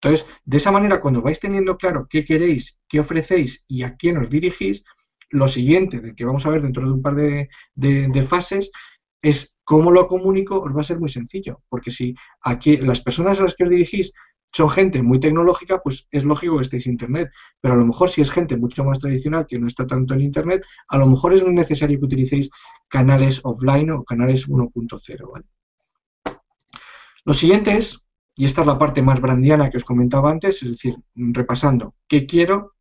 [0.00, 4.16] Entonces, de esa manera, cuando vais teniendo claro qué queréis, qué ofrecéis y a quién
[4.18, 4.84] os dirigís,
[5.30, 8.70] lo siguiente, que vamos a ver dentro de un par de, de fases,
[9.22, 13.38] es cómo lo comunico, os va a ser muy sencillo, porque si aquí las personas
[13.38, 14.12] a las que os dirigís
[14.52, 17.30] son gente muy tecnológica, pues es lógico que estéis en Internet.
[17.60, 20.20] Pero a lo mejor si es gente mucho más tradicional que no está tanto en
[20.20, 22.50] Internet, a lo mejor es necesario que utilicéis
[22.88, 25.32] canales offline o canales 1.0.
[25.32, 25.44] ¿vale?
[27.24, 28.06] Lo siguiente es,
[28.36, 32.26] y esta es la parte más brandiana que os comentaba antes, es decir, repasando, ¿qué
[32.26, 32.72] quiero?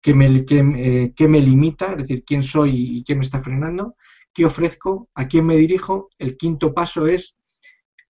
[0.00, 1.92] ¿Qué me, eh, me limita?
[1.92, 3.96] Es decir, quién soy y qué me está frenando.
[4.34, 5.08] ¿Qué ofrezco?
[5.14, 6.10] ¿A quién me dirijo?
[6.18, 7.36] El quinto paso es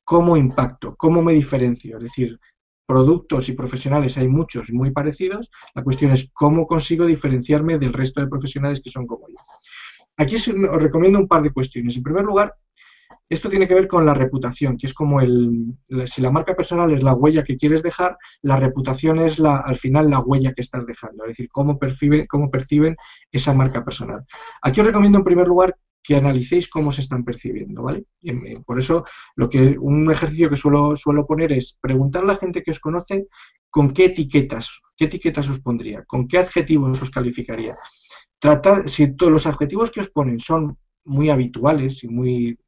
[0.04, 1.98] cómo impacto, cómo me diferencio.
[1.98, 2.40] Es decir,
[2.86, 5.50] productos y profesionales hay muchos muy parecidos.
[5.74, 9.36] La cuestión es cómo consigo diferenciarme del resto de profesionales que son como yo.
[10.16, 11.96] Aquí os recomiendo un par de cuestiones.
[11.96, 12.54] En primer lugar,
[13.28, 15.74] esto tiene que ver con la reputación, que es como el,
[16.06, 19.78] si la marca personal es la huella que quieres dejar, la reputación es la, al
[19.78, 22.96] final la huella que estás dejando, es decir, cómo, percibe, cómo perciben
[23.32, 24.24] esa marca personal.
[24.62, 28.04] Aquí os recomiendo en primer lugar que analicéis cómo se están percibiendo, ¿vale?
[28.66, 29.04] Por eso,
[29.36, 32.78] lo que un ejercicio que suelo, suelo poner es preguntar a la gente que os
[32.78, 33.26] conoce
[33.70, 37.74] con qué etiquetas, qué etiquetas os pondría, con qué adjetivos os calificaría.
[38.38, 42.58] Tratar, si todos los adjetivos que os ponen son muy habituales y muy,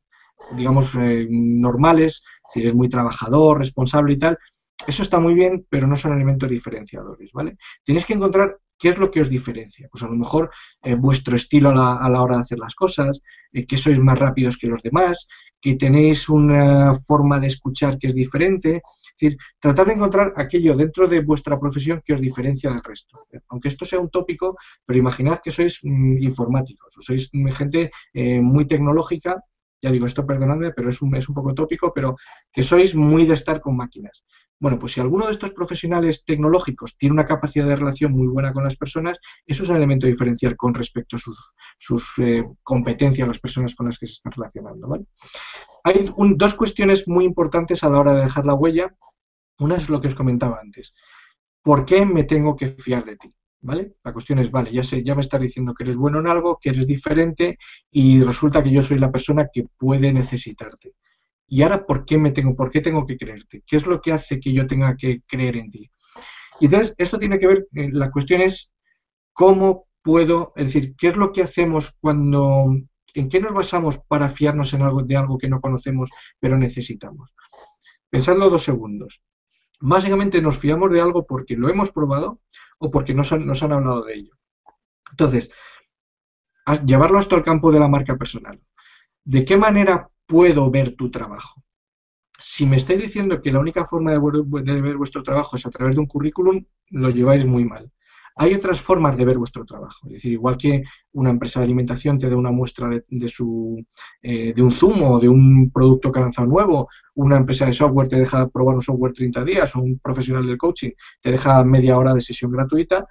[0.57, 4.39] digamos, eh, normales, si eres muy trabajador, responsable y tal,
[4.87, 7.59] eso está muy bien, pero no son elementos diferenciadores, ¿vale?
[7.85, 9.89] Tenéis que encontrar ¿Qué es lo que os diferencia?
[9.91, 10.51] Pues a lo mejor
[10.83, 14.59] eh, vuestro estilo a la, hora de hacer las cosas, eh, que sois más rápidos
[14.59, 15.27] que los demás,
[15.61, 18.77] que tenéis una forma de escuchar que es diferente.
[18.77, 23.19] Es decir, tratar de encontrar aquello dentro de vuestra profesión que os diferencia del resto.
[23.49, 28.41] Aunque esto sea un tópico, pero imaginad que sois mm, informáticos o sois gente eh,
[28.41, 29.43] muy tecnológica
[29.83, 32.17] ya digo esto, perdonadme, pero es un, es un poco tópico, pero
[32.53, 34.25] que sois muy de estar con máquinas.
[34.59, 38.55] Bueno, pues si alguno de estos profesionales tecnológicos tiene una capacidad de relación muy buena
[38.55, 43.29] con las personas, eso es un elemento diferencial con respecto a sus, sus eh, competencias,
[43.29, 44.89] las personas con las que se están relacionando.
[44.89, 45.05] ¿vale?
[45.85, 48.95] Hay dos cuestiones muy importantes a la hora de dejar la huella.
[49.59, 50.95] Una es lo que os comentaba antes.
[51.63, 53.33] ¿Por qué me tengo que fiar de ti?
[53.61, 53.97] ¿Vale?
[54.05, 56.59] La cuestión es, vale, ya sé, ya me estás diciendo que eres bueno en algo,
[56.61, 57.59] que eres diferente
[57.91, 60.95] y resulta que yo soy la persona que puede necesitarte.
[61.49, 63.63] ¿Y ahora por qué me tengo, por qué tengo que creerte?
[63.67, 65.91] ¿Qué es lo que hace que yo tenga que creer en ti?
[66.61, 68.73] Y entonces, esto tiene que ver, eh, la cuestión es
[69.33, 72.67] cómo puedo, es decir, qué es lo que hacemos cuando,
[73.15, 77.35] en qué nos basamos para fiarnos en algo, de algo que no conocemos pero necesitamos.
[78.11, 79.23] Pensadlo dos segundos.
[79.81, 82.41] Básicamente nos fiamos de algo porque lo hemos probado
[82.79, 84.33] o porque nos han, nos han hablado de ello.
[85.11, 85.51] Entonces,
[86.85, 88.61] llevarlo hasta el campo de la marca personal.
[89.25, 91.63] ¿De qué manera puedo ver tu trabajo.
[92.39, 95.95] Si me estáis diciendo que la única forma de ver, vuestro trabajo es a través
[95.95, 97.91] de un currículum, lo lleváis muy mal.
[98.39, 100.07] Hay otras formas de ver vuestro trabajo.
[100.09, 103.83] Es decir, igual que una empresa de alimentación te da una muestra de, su,
[104.21, 108.09] eh, de un zumo de un producto que ha lanzado nuevo, una empresa de software
[108.09, 110.91] te deja probar un software 30 días o un profesional del coaching
[111.23, 113.07] te deja media hora de sesión gratuita,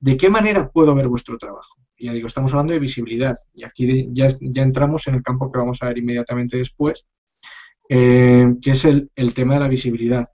[0.00, 1.76] ¿de qué manera puedo ver vuestro trabajo?
[2.06, 3.34] Ya digo, estamos hablando de visibilidad.
[3.54, 7.06] Y aquí ya, ya entramos en el campo que vamos a ver inmediatamente después,
[7.88, 10.26] eh, que es el, el, tema de la visibilidad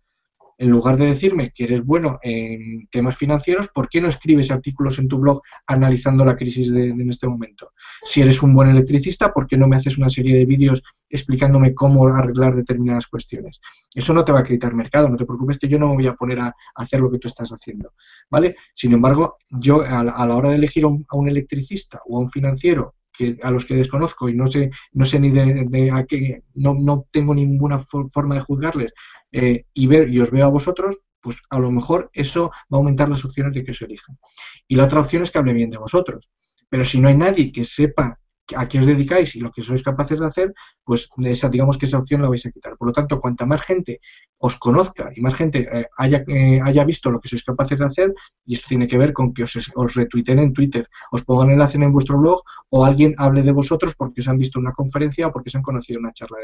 [0.59, 4.99] en lugar de decirme que eres bueno en temas financieros, ¿por qué no escribes artículos
[4.99, 7.73] en tu blog analizando la crisis de, en este momento?
[8.03, 11.75] Si eres un buen electricista, ¿por qué no me haces una serie de vídeos explicándome
[11.75, 13.61] cómo arreglar determinadas cuestiones?
[13.95, 16.07] Eso no te va a quitar mercado, no te preocupes que yo no me voy
[16.09, 17.93] a poner a, hacer lo que tú estás haciendo,
[18.29, 18.57] ¿vale?
[18.75, 22.95] Sin embargo, yo a la, hora de elegir a un electricista o a un financiero
[23.43, 27.07] a los que desconozco y no sé, no sé ni de, a qué, no, no,
[27.11, 28.93] tengo ninguna forma de juzgarles
[29.33, 32.77] eh, y ver y os veo a vosotros, pues a lo mejor eso va a
[32.77, 34.19] aumentar las opciones de que os elijan.
[34.67, 36.31] Y la otra opción es que hable bien de vosotros.
[36.69, 38.19] Pero si no hay nadie que sepa
[38.57, 41.87] a qué os dedicáis y lo que sois capaces de hacer, pues esa, digamos que
[41.87, 42.77] esa opción la vais a quitar.
[42.77, 44.01] Por lo tanto, cuanta más gente
[44.39, 47.85] os conozca y más gente eh, haya, eh, haya visto lo que sois capaces de
[47.85, 48.15] hacer,
[48.47, 51.93] y esto tiene que ver con que os, os en Twitter, os pongan enlace en
[51.93, 55.51] vuestro blog o alguien hable de vosotros porque os han visto una conferencia o porque
[55.51, 56.39] se han conocido una charla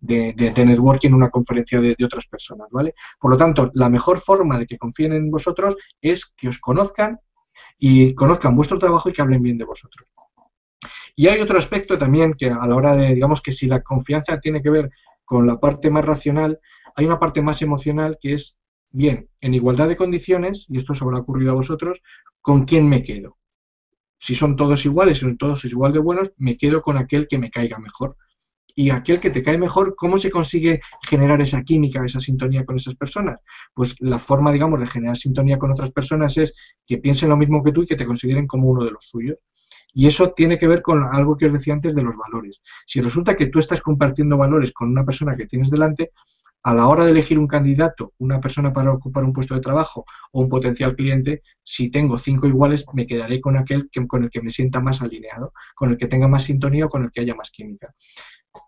[0.00, 2.94] de, de, de, networking, una conferencia de, de otras personas, ¿vale?
[3.20, 7.20] Por lo tanto, la mejor forma de que confíen en vosotros es que os conozcan
[7.78, 10.06] y conozcan vuestro trabajo y que hablen bien de vosotros.
[11.14, 14.40] Y hay otro aspecto también que a la hora de, digamos que si la confianza
[14.40, 14.90] tiene que ver
[15.24, 16.58] con la parte más racional,
[16.94, 18.56] hay una parte más emocional que es,
[18.90, 22.02] bien, en igualdad de condiciones, y esto os habrá ocurrido a vosotros,
[22.40, 23.38] ¿con quién me quedo?
[24.18, 27.38] Si son todos iguales, si son todos igual de buenos, me quedo con aquel que
[27.38, 28.16] me caiga mejor.
[28.74, 32.76] Y aquel que te cae mejor, ¿cómo se consigue generar esa química, esa sintonía con
[32.76, 33.38] esas personas?
[33.74, 36.54] Pues la forma, digamos, de generar sintonía con otras personas es
[36.86, 39.36] que piensen lo mismo que tú y que te consideren como uno de los suyos.
[39.92, 42.62] Y eso tiene que ver con algo que os decía antes de los valores.
[42.86, 46.12] Si resulta que tú estás compartiendo valores con una persona que tienes delante,
[46.64, 50.04] a la hora de elegir un candidato, una persona para ocupar un puesto de trabajo
[50.30, 54.30] o un potencial cliente, si tengo cinco iguales, me quedaré con aquel que, con el
[54.30, 57.22] que me sienta más alineado, con el que tenga más sintonía o con el que
[57.22, 57.92] haya más química.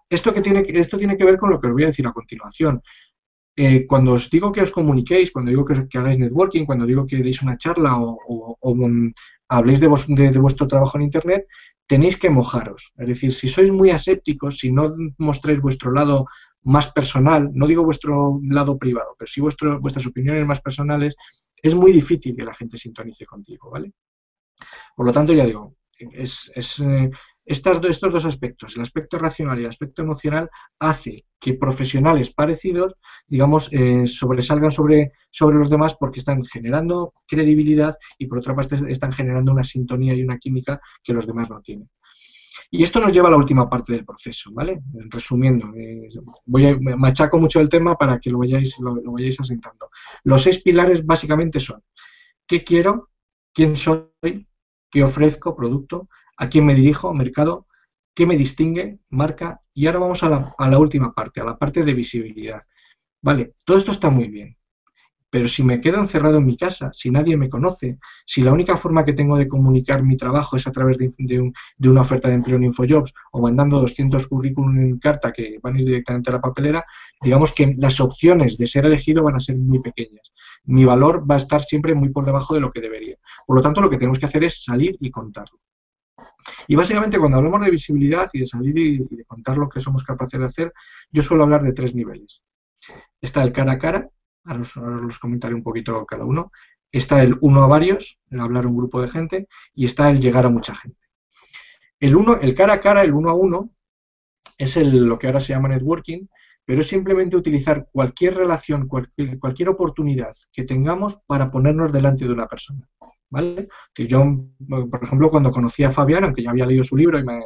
[0.09, 2.13] Esto, que tiene, esto tiene que ver con lo que os voy a decir a
[2.13, 2.83] continuación.
[3.57, 7.23] Eh, cuando os digo que os comuniquéis, cuando digo que, hagáis networking, cuando digo que
[7.23, 9.13] deis una charla o, mm,
[9.49, 11.47] habléis de, de, vuestro trabajo en Internet,
[11.87, 12.93] tenéis que mojaros.
[12.97, 16.27] Es decir, si sois muy asépticos, si no mostráis vuestro lado
[16.63, 21.15] más personal, no digo vuestro lado privado, pero sí vuestro, vuestras opiniones más personales,
[21.57, 23.93] es muy difícil que la gente sintonice contigo, ¿vale?
[24.97, 27.11] Por lo tanto, ya digo, es, eh,
[27.45, 32.95] estos dos aspectos, el aspecto racional y el aspecto emocional, hace que profesionales parecidos,
[33.27, 38.77] digamos, eh, sobresalgan sobre, sobre los demás porque están generando credibilidad y por otra parte
[38.89, 41.91] están generando una sintonía y una química que los demás no tienen.
[42.71, 44.81] Y esto nos lleva a la última parte del proceso, ¿vale?
[45.11, 46.09] Resumiendo, eh,
[46.47, 49.91] voy a, machaco mucho el tema para que lo vayáis, lo, lo vayáis asentando.
[50.25, 51.83] Los seis pilares básicamente son
[52.47, 53.11] ¿qué quiero?
[53.53, 54.49] ¿Quién soy?
[54.91, 55.55] ¿Qué ofrezco?
[55.55, 57.67] Producto a quién me dirijo, mercado,
[58.15, 61.59] qué me distingue, marca, y ahora vamos a la, a la última parte, a la
[61.59, 62.63] parte de visibilidad.
[63.23, 64.57] Vale, todo esto está muy bien,
[65.35, 68.77] pero si me quedo encerrado en mi casa, si nadie me conoce, si la única
[68.77, 72.35] forma que tengo de comunicar mi trabajo es a través de, de, una oferta de
[72.35, 76.35] empleo en InfoJobs o mandando 200 currículum en carta que van a ir directamente a
[76.35, 76.85] la papelera,
[77.21, 80.33] digamos que las opciones de ser elegido van a ser muy pequeñas.
[80.67, 83.17] Mi valor va a estar siempre muy por debajo de lo que debería.
[83.45, 85.59] Por lo tanto, lo que tenemos que hacer es salir y contarlo.
[86.69, 90.05] Y básicamente cuando hablamos de visibilidad y de salir y, de contar lo que somos
[90.05, 90.73] capaces de hacer,
[91.11, 92.43] yo suelo hablar de tres niveles.
[93.21, 94.09] Está el cara a cara,
[94.45, 96.53] ahora os, los comentaré un poquito cada uno.
[96.91, 100.21] Está el uno a varios, el hablar a un grupo de gente, y está el
[100.21, 100.99] llegar a mucha gente.
[101.99, 103.71] El, uno, el cara a cara, el uno a uno,
[104.59, 106.27] es el, lo que ahora se llama networking,
[106.65, 112.33] pero es simplemente utilizar cualquier relación, cualquier, cualquier oportunidad que tengamos para ponernos delante de
[112.33, 112.87] una persona.
[113.31, 113.69] ¿vale?
[113.93, 114.25] Que yo,
[114.69, 117.43] por ejemplo, cuando conocí a Fabián, aunque ya había leído su libro y me,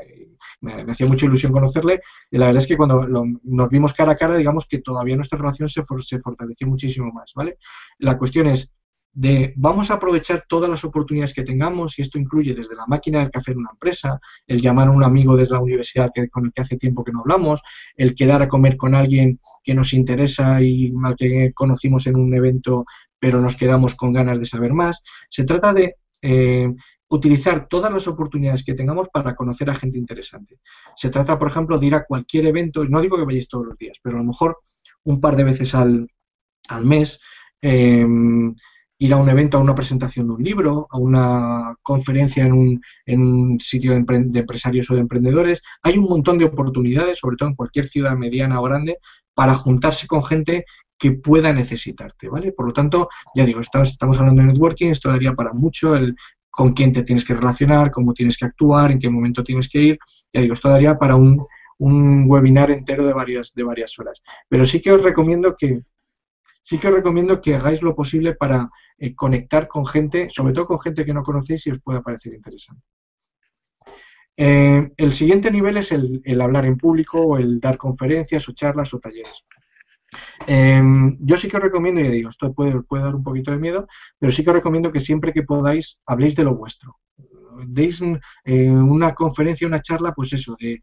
[0.91, 2.01] hacía mucha ilusión conocerle,
[2.31, 3.07] la verdad es que cuando
[3.43, 7.33] nos vimos cara a cara, digamos que todavía nuestra relación se, se fortaleció muchísimo más,
[7.35, 7.59] ¿vale?
[7.99, 8.73] La cuestión es,
[9.19, 13.19] de vamos a aprovechar todas las oportunidades que tengamos, y esto incluye desde la máquina
[13.19, 16.47] del café en una empresa, el llamar a un amigo desde la universidad que, con
[16.47, 17.61] el que hace tiempo que no hablamos,
[17.97, 22.33] el quedar a comer con alguien que nos interesa y al que conocimos en un
[22.33, 22.85] evento
[23.19, 25.03] pero nos quedamos con ganas de saber más.
[25.29, 26.73] Se trata de eh,
[27.09, 30.61] utilizar todas las oportunidades que tengamos para conocer a gente interesante.
[30.95, 33.77] Se trata, por ejemplo, de ir a cualquier evento, no digo que vayáis todos los
[33.77, 34.59] días, pero a lo mejor
[35.03, 36.09] un par de veces al,
[36.85, 37.21] mes,
[37.61, 38.55] em,
[38.99, 42.83] ir a un evento, a una presentación de un libro, a una conferencia en un,
[43.07, 45.63] en un sitio de, empresarios o de emprendedores.
[45.83, 48.99] Hay un montón de oportunidades, sobre todo en cualquier ciudad mediana o grande,
[49.35, 50.65] para juntarse con gente
[50.99, 52.51] que pueda necesitarte, ¿vale?
[52.51, 56.17] Por lo tanto, ya digo, estamos, estamos hablando de networking, esto daría para mucho el
[56.51, 59.81] con quién te tienes que relacionar, cómo tienes que actuar, en qué momento tienes que
[59.81, 59.99] ir.
[60.33, 61.41] Ya digo, esto daría para un,
[61.79, 64.21] un webinar entero de varias, de varias horas.
[64.49, 65.83] Pero sí que os recomiendo que,
[66.69, 70.67] sí que os recomiendo que hagáis lo posible para eh, conectar con gente, sobre todo
[70.67, 72.83] con gente que no conocéis y os pueda parecer interesante.
[74.37, 78.93] Eh, el siguiente nivel es el, hablar en público o el dar conferencias o charlas
[78.93, 79.47] o talleres.
[80.47, 83.51] Em, yo sí que os recomiendo, y digo, esto puede, os puede dar un poquito
[83.51, 86.99] de miedo, pero sí que os recomiendo que siempre que podáis habléis de lo vuestro.
[87.67, 88.03] Deis
[88.45, 90.81] eh, una conferencia, una charla, pues eso, de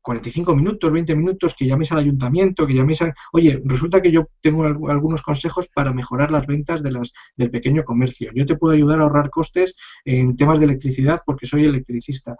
[0.00, 3.14] 45 minutos, 20 minutos, que llaméis al ayuntamiento, que llaméis a...
[3.32, 7.84] Oye, resulta que yo tengo algunos consejos para mejorar las ventas de las, del pequeño
[7.84, 8.30] comercio.
[8.34, 12.36] Yo te puedo ayudar a ahorrar costes en temas de electricidad porque soy electricista.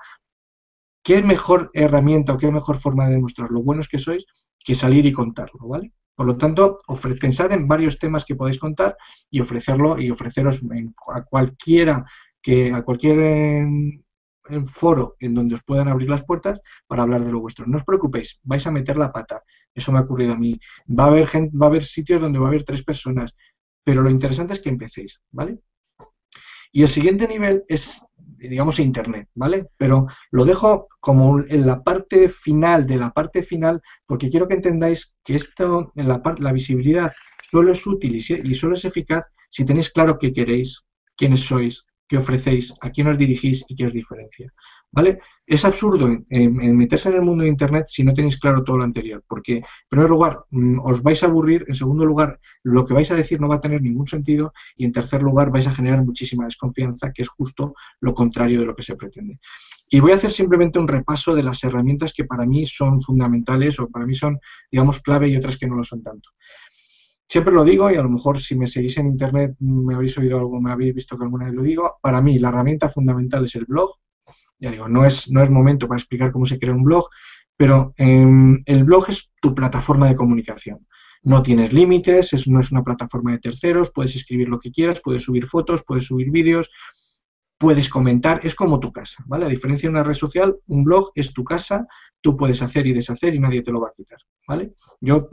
[1.03, 4.25] ¿Qué mejor herramienta o qué mejor forma de demostrar lo buenos que sois
[4.65, 5.93] que salir y contarlo, ¿vale?
[6.15, 6.79] Por lo tanto,
[7.21, 8.97] pensad en varios temas que podéis contar
[9.31, 10.63] y ofrecerlo y ofreceros
[11.13, 12.05] a cualquiera
[12.45, 13.67] que a cualquier
[14.71, 17.67] foro en donde os puedan abrir las puertas para hablar de lo vuestro.
[17.67, 19.43] No os preocupéis, vais a meter la pata.
[19.75, 20.61] Eso me ha ocurrido a mí.
[20.87, 23.35] Va a haber gente, va a haber sitios donde va a haber tres personas,
[23.83, 25.61] pero lo interesante es que empecéis, ¿vale?
[26.71, 27.99] Y el siguiente nivel es
[28.49, 29.69] digamos, Internet, ¿vale?
[29.79, 34.55] Pero lo dejo como en la parte final de la parte final, porque quiero que
[34.55, 37.11] entendáis que esto, en la, la visibilidad,
[37.43, 40.83] solo es útil y solo es eficaz si tenéis claro qué queréis,
[41.17, 44.53] quiénes sois, qué ofrecéis, a quién os dirigís y qué os diferencia.
[44.93, 45.19] ¿Vale?
[45.45, 49.25] Es absurdo meterse en el mundo de Internet si no tenéis claro todo lo anterior,
[49.27, 53.11] porque en primer lugar mm, os vais a aburrir, en segundo lugar lo que vais
[53.11, 56.05] a decir no va a tener ningún sentido y en tercer lugar vais a generar
[56.05, 59.41] muchísima desconfianza, que es justo lo contrario de lo que se pretende.
[59.91, 63.81] Y voy a hacer simplemente un repaso de las herramientas que para mí son fundamentales
[63.81, 64.39] o para mí son,
[64.71, 66.31] digamos, clave y otras que no lo son tanto.
[67.29, 70.39] Siempre lo digo y a lo mejor si me seguís en internet me habéis oído
[70.39, 71.99] algo, me habéis visto que alguna vez lo digo.
[72.01, 73.97] Para mí la herramienta fundamental es el blog.
[74.59, 77.09] Ya digo, no es, no es momento para explicar cómo se crea un blog,
[77.57, 80.87] pero em, el blog es tu plataforma de comunicación.
[81.23, 85.01] no tienes límites, es, no es una plataforma de terceros, puedes escribir lo que quieras,
[85.03, 86.71] puedes subir fotos, puedes subir vídeos,
[87.65, 89.47] puedes comentar, es como tu casa, ¿vale?
[89.47, 91.87] A diferencia de una red social, un blog es tu casa,
[92.21, 94.75] tú puedes hacer y deshacer y nadie te lo va a quitar, ¿vale?
[95.01, 95.31] Yo,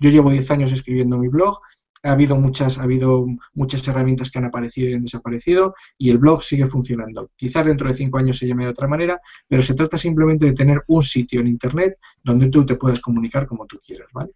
[0.00, 1.60] llevo 10 años escribiendo mi blog,
[2.02, 6.18] ha habido muchas, ha habido muchas herramientas que han aparecido y han desaparecido y el
[6.18, 7.30] blog sigue funcionando.
[7.36, 10.54] Quizás dentro de cinco años se llame de otra manera, pero se trata simplemente de
[10.54, 14.32] tener un sitio en internet donde tú te puedas comunicar como tú quieras, ¿vale?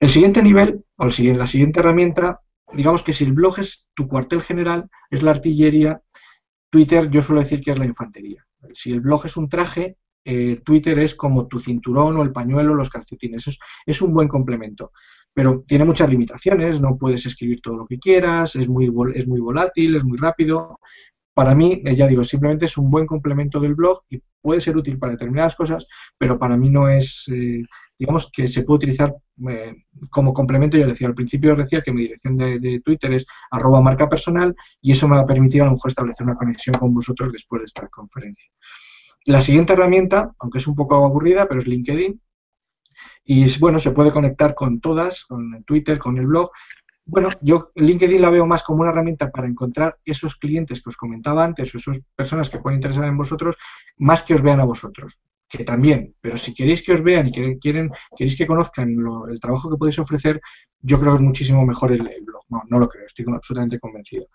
[0.00, 2.40] El siguiente nivel, o la siguiente herramienta,
[2.72, 6.02] digamos que si el blog es tu cuartel general, es la artillería,
[6.70, 8.44] Twitter yo suelo decir que es la infantería.
[8.74, 12.74] Si el blog es un traje, eh, Twitter es como tu cinturón o el pañuelo,
[12.74, 13.46] los calcetines.
[13.46, 14.92] Es, es un buen complemento
[15.36, 19.38] pero tiene muchas limitaciones, no puedes escribir todo lo que quieras, es muy, es muy
[19.38, 20.80] volátil, es muy rápido.
[21.36, 24.74] Para mí, eh, ya digo, simplemente es un buen complemento del blog y puede ser
[24.74, 27.62] útil para determinadas cosas, pero para mí no es, eh,
[27.98, 29.14] digamos, que se puede utilizar
[29.46, 29.74] eh,
[30.08, 30.78] como complemento.
[30.78, 34.92] Yo decía al principio, decía que mi dirección de, Twitter es arroba marca personal y
[34.92, 37.66] eso me va a permitir a lo mejor establecer una conexión con vosotros después de
[37.66, 38.46] esta conferencia.
[39.26, 42.18] La siguiente herramienta, aunque es un poco aburrida, pero es LinkedIn.
[43.24, 46.50] Y bueno, se puede conectar con todas, con Twitter, con el blog.
[47.08, 50.96] Bueno, yo LinkedIn la veo más como una herramienta para encontrar esos clientes que os
[50.96, 53.56] comentaba antes, o esas personas que pueden interesar en vosotros,
[53.98, 57.32] más que os vean a vosotros que también, pero si queréis que os vean y
[57.32, 58.96] que quieren, queréis que conozcan
[59.30, 60.40] el trabajo que podéis ofrecer,
[60.80, 62.42] yo creo que es muchísimo mejor el, blog.
[62.48, 64.26] No, no lo creo, estoy absolutamente convencido.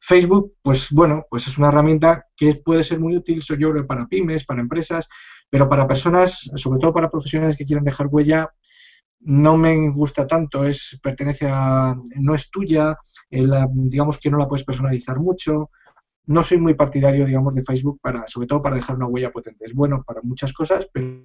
[0.00, 4.06] Facebook, pues bueno, pues es una herramienta que puede ser muy útil, yo creo, para
[4.06, 5.08] pymes, para empresas,
[5.48, 8.50] pero para personas, sobre todo para profesionales que quieran dejar huella,
[9.24, 12.96] no me gusta tanto, es pertenece a, no es tuya,
[13.30, 15.70] digamos que no la puedes personalizar mucho.
[16.26, 19.64] No soy muy partidario, digamos, de Facebook para, sobre todo para dejar una huella potente.
[19.64, 21.24] Es bueno para muchas cosas, pero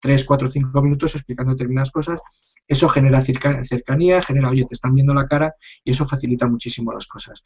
[0.00, 2.20] tres, cuatro, cinco minutos explicando determinadas cosas,
[2.68, 7.06] eso genera cercanía, genera, oye, te están viendo la cara y eso facilita muchísimo las
[7.06, 7.42] cosas.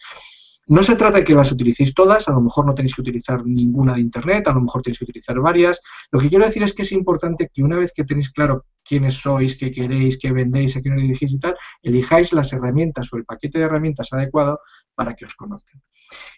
[0.69, 3.45] No se trata de que las utilicéis todas, a lo mejor no tenéis que utilizar
[3.47, 5.81] ninguna de Internet, a lo mejor tenéis que utilizar varias.
[6.11, 9.15] Lo que quiero decir es que es importante que una vez que tenéis claro quiénes
[9.15, 13.17] sois, qué queréis, qué vendéis, a quién os dirigís y tal, elijáis las herramientas o
[13.17, 14.61] el paquete de herramientas adecuado
[14.95, 15.81] para que os conozcan.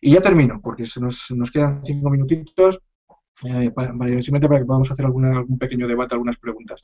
[0.01, 2.81] Y ya termino, porque se nos, nos quedan cinco minutitos.
[3.43, 6.83] Eh, para, para que podamos hacer alguna, algún pequeño debate, algunas preguntas.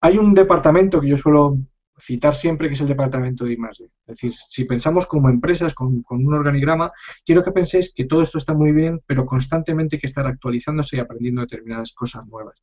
[0.00, 1.56] Hay un departamento que yo suelo
[2.00, 3.84] citar siempre, que es el departamento de I+.D.
[3.84, 6.92] Es decir, si pensamos como empresas, con, un organigrama,
[7.24, 10.96] quiero que penséis que todo esto está muy bien, pero constantemente hay que estar actualizándose
[10.96, 12.60] y aprendiendo determinadas cosas nuevas.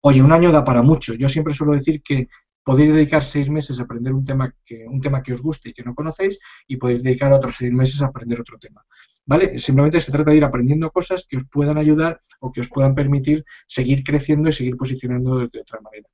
[0.00, 1.14] Oye, un año da para mucho.
[1.14, 2.28] Yo siempre suelo decir que
[2.62, 5.72] podéis dedicar seis meses a aprender un tema que, un tema que os guste y
[5.72, 8.84] que no conocéis, y podéis dedicar otros seis meses a aprender otro tema.
[9.28, 9.58] ¿vale?
[9.58, 12.94] Simplemente se trata de ir aprendiendo cosas que os puedan ayudar o que os puedan
[12.94, 16.08] permitir seguir creciendo y seguir posicionando de, otra manera.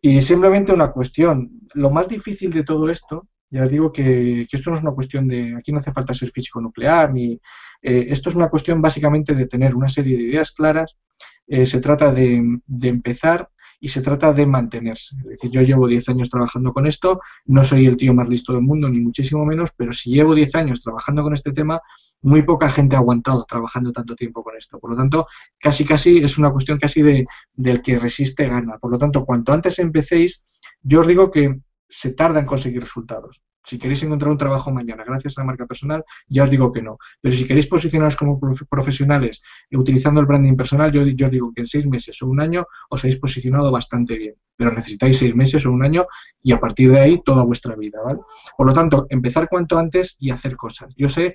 [0.00, 4.70] Y simplemente una cuestión, lo más difícil de todo esto, ya os digo que, esto
[4.70, 7.40] no es una cuestión de, aquí no hace falta ser físico nuclear, ni
[7.82, 10.96] eh, esto es una cuestión básicamente de tener una serie de ideas claras,
[11.46, 13.48] eh, se trata de, de empezar
[13.80, 15.16] y se trata de mantenerse.
[15.18, 18.52] Es decir, yo llevo 10 años trabajando con esto, no soy el tío más listo
[18.52, 21.80] del mundo, ni muchísimo menos, pero si llevo 10 años trabajando con este tema,
[22.22, 24.78] muy poca gente ha aguantado trabajando tanto tiempo con esto.
[24.78, 25.26] Por lo tanto,
[25.58, 28.78] casi casi es una cuestión casi de, del que resiste gana.
[28.78, 30.42] Por lo tanto, cuanto antes empecéis,
[30.82, 33.42] yo os digo que se tarda en conseguir resultados.
[33.66, 36.82] Si queréis encontrar un trabajo mañana gracias a la marca personal, ya os digo que
[36.82, 36.98] no.
[37.20, 38.38] Pero si queréis posicionaros como
[38.70, 42.64] profesionales utilizando el branding personal, yo, yo digo que en seis meses o un año
[42.90, 44.34] os habéis posicionado bastante bien.
[44.56, 46.06] Pero necesitáis seis meses o un año
[46.40, 47.98] y a partir de ahí toda vuestra vida.
[48.04, 48.20] ¿vale?
[48.56, 50.94] Por lo tanto, empezar cuanto antes y hacer cosas.
[50.96, 51.34] Yo sé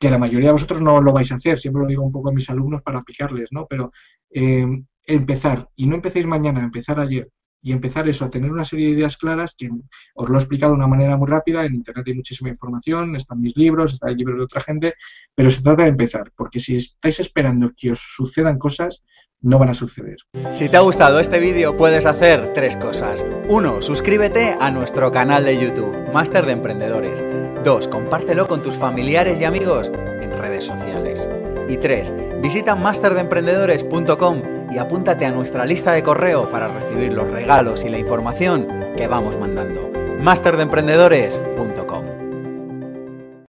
[0.00, 2.30] que la mayoría de vosotros no lo vais a hacer, siempre lo digo un poco
[2.30, 3.66] a mis alumnos para picarles, ¿no?
[3.66, 3.92] Pero
[4.30, 4.66] eh,
[5.04, 7.28] empezar, y no empecéis mañana, empezar ayer,
[7.60, 9.68] y empezar eso, a tener una serie de ideas claras, que
[10.14, 13.40] os lo he explicado de una manera muy rápida, en Internet hay muchísima información, están
[13.40, 14.94] mis libros, están libros de otra gente,
[15.34, 19.02] pero se trata de empezar, porque si estáis esperando que os sucedan cosas,
[19.40, 20.16] no van a suceder.
[20.52, 23.24] Si te ha gustado este vídeo puedes hacer tres cosas.
[23.48, 27.22] Uno, suscríbete a nuestro canal de YouTube, Máster de Emprendedores.
[27.64, 31.28] Dos, compártelo con tus familiares y amigos en redes sociales.
[31.68, 37.84] Y tres, visita masterdeemprendedores.com y apúntate a nuestra lista de correo para recibir los regalos
[37.84, 39.90] y la información que vamos mandando.
[40.20, 42.07] masterdeemprendedores.com